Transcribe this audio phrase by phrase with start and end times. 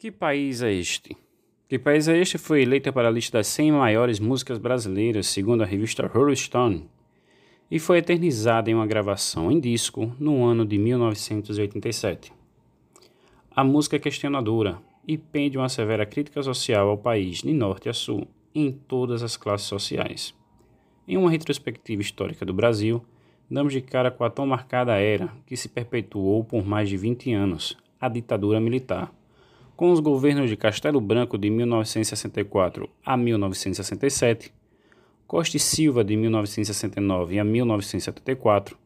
[0.00, 1.14] Que país é este?
[1.68, 5.62] Que país é este foi eleita para a lista das 100 maiores músicas brasileiras, segundo
[5.62, 6.88] a revista Rolling Stone,
[7.70, 12.32] e foi eternizada em uma gravação em disco no ano de 1987.
[13.54, 17.92] A música é questionadora e pende uma severa crítica social ao país de norte a
[17.92, 20.34] sul, em todas as classes sociais.
[21.06, 23.04] Em uma retrospectiva histórica do Brasil,
[23.50, 27.34] damos de cara com a tão marcada era que se perpetuou por mais de 20
[27.34, 29.12] anos, a ditadura militar
[29.80, 34.52] com os governos de Castelo Branco de 1964 a 1967,
[35.26, 38.76] Costa e Silva de 1969 a 1974,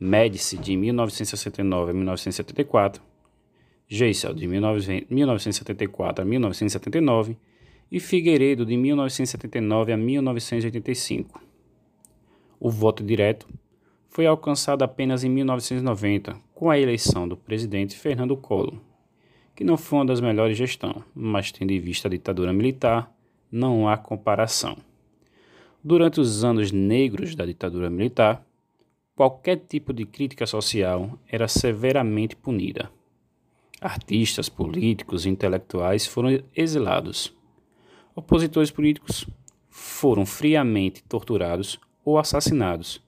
[0.00, 3.02] Médici de 1969 a 1974,
[3.86, 7.36] Geisel de 1974 a 1979
[7.92, 11.38] e Figueiredo de 1979 a 1985.
[12.58, 13.46] O voto direto
[14.08, 18.80] foi alcançado apenas em 1990, com a eleição do presidente Fernando Collor
[19.54, 23.12] que não foi uma das melhores gestões, mas tendo em vista a ditadura militar,
[23.50, 24.76] não há comparação.
[25.82, 28.44] Durante os anos negros da ditadura militar,
[29.14, 32.90] qualquer tipo de crítica social era severamente punida.
[33.80, 37.32] Artistas, políticos e intelectuais foram exilados.
[38.16, 39.26] Opositores políticos
[39.68, 43.02] foram friamente torturados ou assassinados,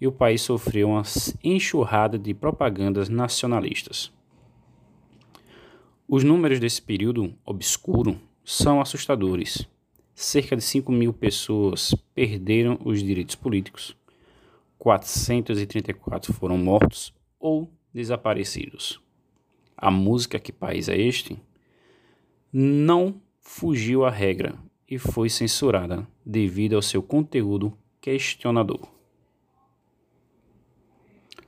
[0.00, 1.02] e o país sofreu uma
[1.42, 4.12] enxurrada de propagandas nacionalistas.
[6.06, 9.66] Os números desse período obscuro são assustadores.
[10.14, 13.96] Cerca de 5 mil pessoas perderam os direitos políticos,
[14.78, 19.00] 434 foram mortos ou desaparecidos.
[19.76, 21.36] A música Que País é Este?
[22.52, 24.56] não fugiu à regra
[24.88, 28.86] e foi censurada devido ao seu conteúdo questionador.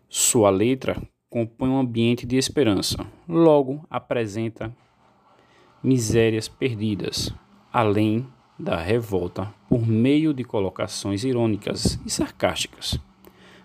[0.08, 1.00] Sua letra
[1.36, 4.74] compõe um ambiente de esperança, logo apresenta
[5.82, 7.30] misérias perdidas,
[7.70, 8.26] além
[8.58, 12.98] da revolta por meio de colocações irônicas e sarcásticas,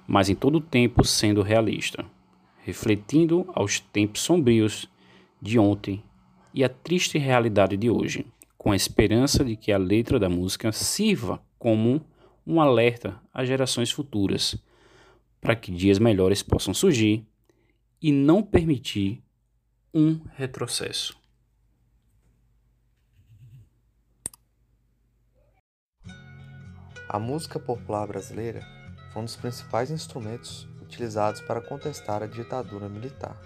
[0.06, 2.04] mas em todo tempo sendo realista,
[2.58, 4.90] refletindo aos tempos sombrios
[5.42, 6.04] de ontem
[6.54, 8.26] e a triste realidade de hoje,
[8.58, 12.02] com a esperança de que a letra da música sirva como
[12.46, 14.62] um alerta às gerações futuras,
[15.40, 17.26] para que dias melhores possam surgir
[18.02, 19.24] e não permitir
[19.94, 21.16] um retrocesso.
[27.08, 28.66] A música popular brasileira
[29.12, 33.40] foi um dos principais instrumentos utilizados para contestar a ditadura militar,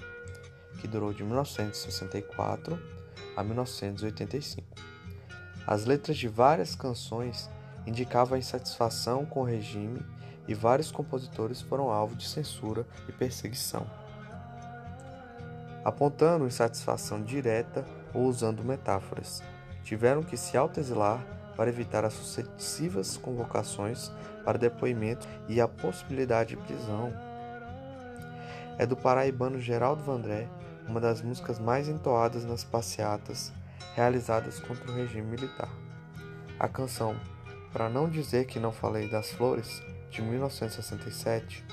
[0.80, 2.80] que durou de 1964
[3.36, 4.66] a 1985.
[5.68, 7.50] As letras de várias canções
[7.86, 10.00] indicavam a insatisfação com o regime
[10.48, 14.05] e vários compositores foram alvo de censura e perseguição
[15.86, 19.44] apontando insatisfação direta ou usando metáforas.
[19.84, 21.24] Tiveram que se autoexilar
[21.56, 24.12] para evitar as sucessivas convocações
[24.44, 27.14] para depoimento e a possibilidade de prisão.
[28.80, 30.50] É do paraibano Geraldo Vandré,
[30.88, 33.54] uma das músicas mais entoadas nas passeatas
[33.96, 35.70] realizadas contra o regime militar.
[36.60, 37.16] A canção
[37.72, 41.64] Para Não Dizer Que Não Falei das Flores, de 1967,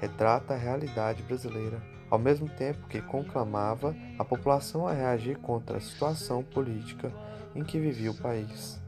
[0.00, 5.80] retrata a realidade brasileira ao mesmo tempo que conclamava a população a reagir contra a
[5.80, 7.12] situação política
[7.54, 8.80] em que vivia o país.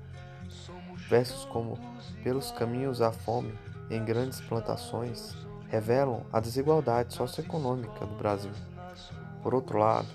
[1.08, 1.78] Versos como
[2.22, 3.54] Pelos caminhos à fome
[3.90, 5.36] em grandes plantações
[5.68, 8.52] revelam a desigualdade socioeconômica do Brasil.
[9.42, 10.08] Por outro lado,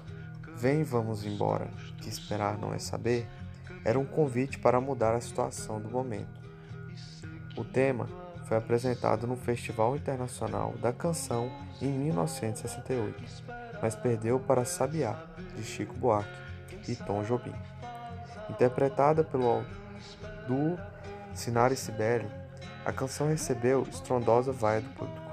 [0.62, 3.28] Vem vamos embora, que esperar não é saber,
[3.83, 6.39] era um convite para mudar a situação do momento.
[7.57, 8.07] O tema
[8.51, 11.50] foi apresentado no Festival Internacional da Canção
[11.81, 13.23] em 1968,
[13.81, 15.17] mas perdeu para Sabiá,
[15.56, 16.29] de Chico Buarque
[16.85, 17.56] e Tom Jobim.
[18.50, 19.63] Interpretada pelo
[20.50, 20.78] duo
[21.34, 22.28] Sinara e Sibeli,
[22.85, 25.31] a canção recebeu estrondosa vaia do público.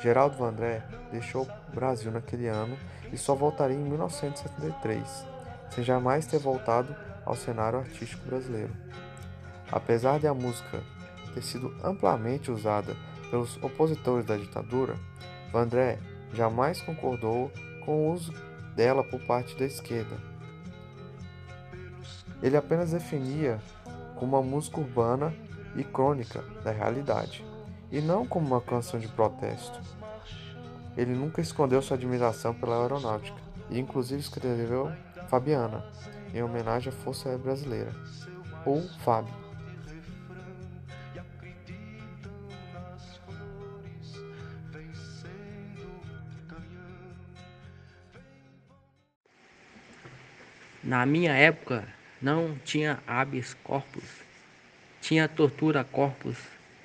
[0.00, 0.82] Geraldo Vandré
[1.12, 2.76] deixou o Brasil naquele ano
[3.12, 5.24] e só voltaria em 1973,
[5.70, 8.74] sem jamais ter voltado ao cenário artístico brasileiro.
[9.70, 10.82] Apesar de a música
[11.34, 12.96] ter sido amplamente usada
[13.30, 14.94] pelos opositores da ditadura,
[15.52, 15.98] Vandré
[16.34, 17.50] jamais concordou
[17.84, 18.32] com o uso
[18.74, 20.16] dela por parte da esquerda.
[22.42, 23.60] Ele apenas definia
[24.16, 25.32] como uma música urbana
[25.76, 27.44] e crônica da realidade,
[27.90, 29.80] e não como uma canção de protesto.
[30.96, 33.38] Ele nunca escondeu sua admiração pela aeronáutica,
[33.70, 34.92] e inclusive escreveu
[35.28, 35.84] Fabiana,
[36.34, 37.92] em homenagem à Força Aérea Brasileira,
[38.64, 39.41] ou FAB.
[50.84, 51.86] Na minha época
[52.20, 54.02] não tinha habeas corpus,
[55.00, 56.36] tinha tortura corpus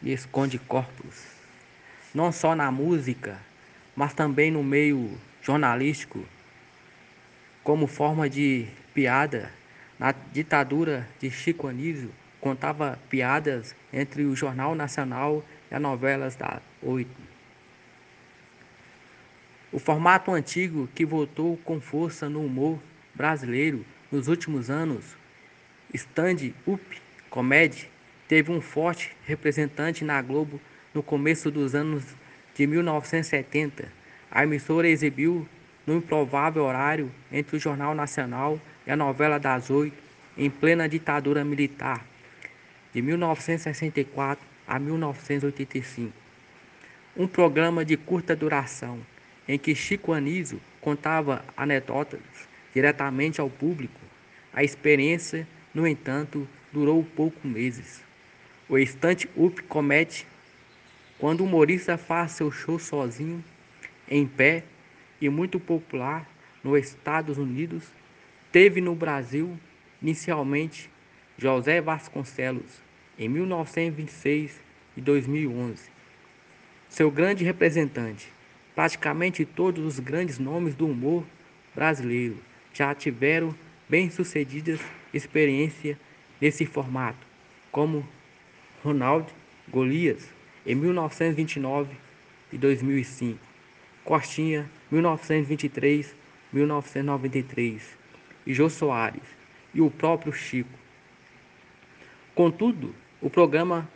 [0.04, 1.26] e esconde corpus.
[2.14, 3.40] Não só na música,
[3.96, 6.24] mas também no meio jornalístico,
[7.64, 9.52] como forma de piada.
[9.98, 16.62] Na ditadura de Chico Anísio, contava piadas entre o Jornal Nacional e as novelas da
[16.84, 17.20] Oito.
[19.72, 22.80] O formato antigo que voltou com força no humor
[23.18, 25.18] brasileiro nos últimos anos,
[25.94, 27.90] stand-up comedy,
[28.28, 30.62] teve um forte representante na Globo
[30.94, 32.04] no começo dos anos
[32.54, 33.92] de 1970.
[34.30, 35.48] A emissora exibiu
[35.86, 39.98] no improvável horário entre o Jornal Nacional e a novela das oito,
[40.38, 42.06] em plena ditadura militar,
[42.94, 46.14] de 1964 a 1985.
[47.16, 49.00] Um programa de curta duração
[49.48, 52.47] em que Chico Anísio contava anedotas
[52.78, 54.00] diretamente ao público.
[54.54, 58.04] A experiência, no entanto, durou poucos meses.
[58.70, 60.28] O Estante Up comete
[61.18, 63.44] quando o humorista faz seu show sozinho,
[64.08, 64.64] em pé
[65.20, 66.30] e muito popular
[66.64, 67.84] nos Estados Unidos,
[68.52, 69.58] teve no Brasil,
[70.00, 70.88] inicialmente,
[71.36, 72.80] José Vasconcelos,
[73.18, 74.62] em 1926
[74.96, 75.90] e 2011.
[76.88, 78.32] Seu grande representante,
[78.76, 81.24] Praticamente todos os grandes nomes do humor
[81.74, 82.38] brasileiro
[82.78, 83.56] já tiveram
[83.90, 84.80] bem-sucedidas
[85.12, 85.98] experiências
[86.40, 87.26] nesse formato,
[87.72, 88.08] como
[88.84, 89.32] Ronaldo
[89.68, 90.30] Golias
[90.64, 91.90] em 1929
[92.54, 93.40] e 2005,
[94.04, 96.16] Costinha 1923,
[96.54, 97.98] 1993
[98.46, 99.24] e Jô Soares
[99.74, 100.70] e o próprio Chico.
[102.36, 103.90] Contudo, o programa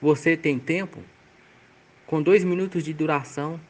[0.00, 1.02] Você Tem Tempo,
[2.06, 3.60] com dois minutos de duração,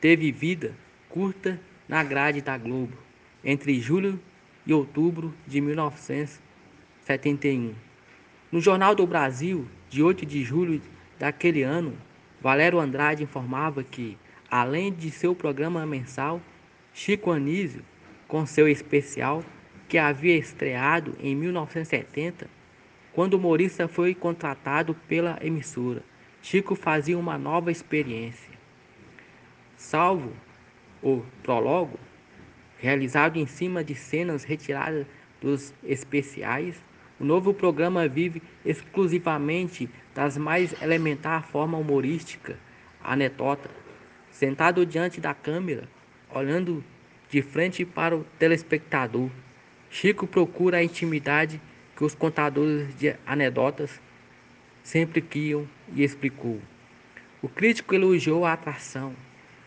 [0.00, 0.74] teve vida
[1.10, 3.07] curta na grade da Globo
[3.44, 4.20] entre julho
[4.66, 7.74] e outubro de 1971.
[8.50, 10.82] No Jornal do Brasil, de 8 de julho
[11.18, 11.94] daquele ano,
[12.40, 14.16] Valério Andrade informava que,
[14.50, 16.40] além de seu programa mensal,
[16.92, 17.82] Chico Anísio,
[18.26, 19.44] com seu especial,
[19.88, 22.48] que havia estreado em 1970,
[23.12, 26.02] quando o humorista foi contratado pela emissora,
[26.42, 28.58] Chico fazia uma nova experiência
[29.78, 30.32] salvo
[31.00, 31.98] o prólogo,
[32.78, 35.06] realizado em cima de cenas retiradas
[35.40, 36.82] dos especiais,
[37.20, 42.56] o novo programa vive exclusivamente das mais elementar forma humorística,
[43.02, 43.68] anedota,
[44.30, 45.88] sentado diante da câmera,
[46.32, 46.84] olhando
[47.28, 49.30] de frente para o telespectador.
[49.90, 51.60] Chico procura a intimidade
[51.96, 54.00] que os contadores de anedotas
[54.82, 56.60] sempre criam e explicou.
[57.42, 59.14] O crítico elogiou a atração,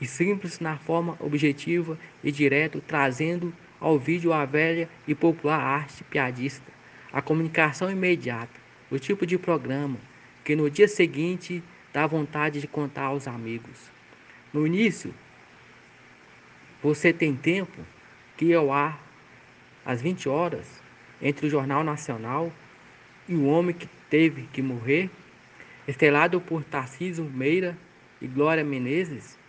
[0.01, 6.03] e simples na forma objetiva e direto, trazendo ao vídeo a velha e popular arte
[6.03, 6.71] piadista,
[7.13, 8.59] a comunicação imediata,
[8.89, 9.98] o tipo de programa
[10.44, 11.63] que no dia seguinte
[11.94, 13.92] dá vontade de contar aos amigos.
[14.51, 15.13] No início,
[16.81, 17.80] você tem tempo
[18.36, 19.00] que eu ar
[19.86, 20.68] às 20 horas
[21.21, 22.51] entre o Jornal Nacional
[23.30, 25.09] e o Homem que Teve que Morrer,
[25.88, 27.77] estelado por Tarcísio Meira
[28.21, 29.39] e Glória Menezes,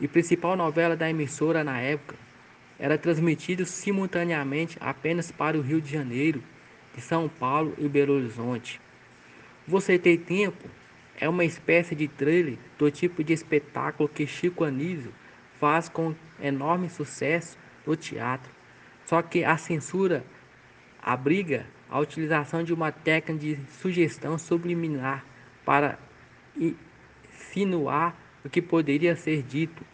[0.00, 2.16] e principal novela da emissora na época,
[2.78, 6.42] era transmitido simultaneamente apenas para o Rio de Janeiro,
[6.94, 8.80] de São Paulo e Belo Horizonte.
[9.66, 10.68] Você tem tempo
[11.18, 15.12] é uma espécie de trailer do tipo de espetáculo que Chico Anísio
[15.58, 17.56] faz com enorme sucesso
[17.86, 18.50] no teatro.
[19.06, 20.24] Só que a censura
[21.02, 25.24] abriga a utilização de uma técnica de sugestão subliminar
[25.64, 25.98] para
[26.56, 29.84] insinuar o que poderia ser dito,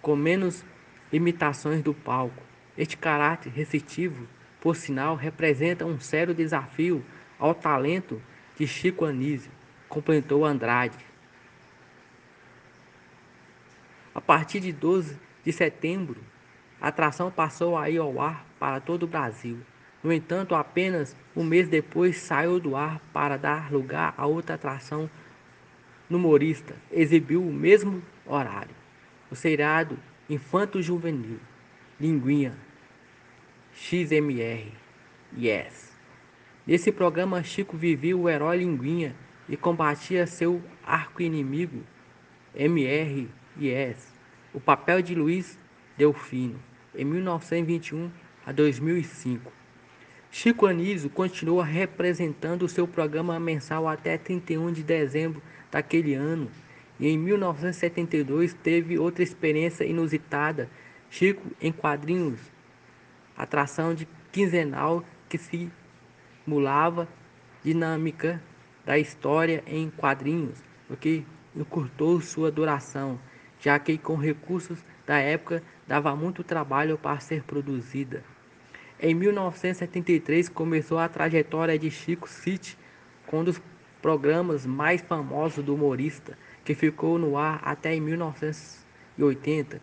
[0.00, 0.64] com menos
[1.12, 2.42] imitações do palco.
[2.76, 4.26] Este caráter receptivo,
[4.60, 7.04] por sinal, representa um sério desafio
[7.38, 8.20] ao talento
[8.56, 9.50] de Chico Anísio,
[9.88, 10.98] completou Andrade.
[14.14, 16.20] A partir de 12 de setembro,
[16.80, 19.58] a atração passou a ir ao ar para todo o Brasil.
[20.02, 25.10] No entanto, apenas um mês depois saiu do ar para dar lugar a outra atração
[26.10, 28.74] humorista exibiu o mesmo horário.
[29.30, 31.38] O seriado Infanto Juvenil,
[32.00, 32.54] Linguinha,
[33.74, 34.72] XMR,
[35.36, 35.96] Yes.
[36.66, 39.14] Nesse programa, Chico vivia o herói Linguinha
[39.48, 41.82] e combatia seu arco-inimigo,
[42.54, 43.28] MR
[43.60, 44.14] Yes.
[44.52, 45.58] O papel de Luiz
[45.96, 46.58] Delfino,
[46.94, 48.10] em 1921
[48.46, 49.52] a 2005.
[50.30, 56.50] Chico Anísio continua representando o seu programa mensal até 31 de dezembro daquele ano.
[56.98, 60.68] E em 1972 teve outra experiência inusitada.
[61.10, 62.40] Chico, em quadrinhos,
[63.36, 65.38] atração de quinzenal que
[66.46, 67.08] simulava
[67.62, 68.42] dinâmica
[68.84, 71.24] da história em quadrinhos, o que
[71.54, 73.18] encurtou sua duração,
[73.60, 78.22] já que com recursos da época dava muito trabalho para ser produzida.
[79.00, 82.76] Em 1973 começou a trajetória de Chico City,
[83.26, 83.60] com um dos
[84.02, 86.36] programas mais famosos do humorista,
[86.68, 89.80] que ficou no ar até em 1980.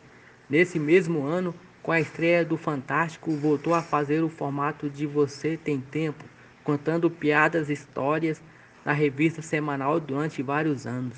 [0.47, 5.57] Nesse mesmo ano, com a estreia do Fantástico, voltou a fazer o formato de Você
[5.57, 6.23] Tem Tempo,
[6.63, 8.39] contando piadas e histórias
[8.85, 11.17] na revista semanal durante vários anos.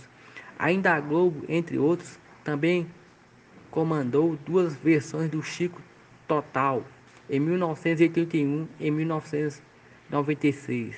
[0.58, 2.88] Ainda a Globo, entre outros, também
[3.70, 5.82] comandou duas versões do Chico
[6.26, 6.82] Total,
[7.30, 10.96] em 1981 e 1996.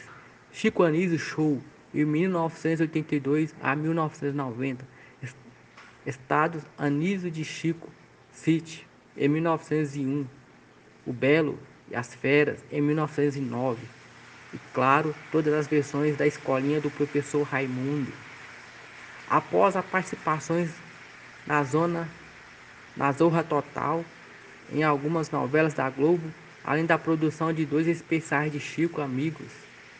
[0.51, 1.59] Chico Anísio Show,
[1.93, 4.85] em 1982 a 1990.
[6.05, 7.89] Estados Anísio de Chico
[8.31, 10.25] City, em 1901.
[11.05, 13.79] O Belo e as Feras, em 1909.
[14.53, 18.11] E claro, todas as versões da escolinha do professor Raimundo.
[19.29, 20.71] Após as participações
[21.45, 22.07] na zona
[22.97, 24.03] na Zorra Total,
[24.73, 29.47] em algumas novelas da Globo, além da produção de dois especiais de Chico Amigos,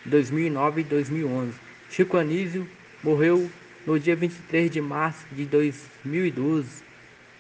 [0.05, 1.68] 2009 e 2011.
[1.89, 2.67] Chico Anísio
[3.03, 3.50] morreu
[3.86, 6.84] no dia 23 de março de 2012,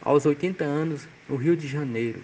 [0.01, 2.19] aos 80 anos, no Rio de Janeiro.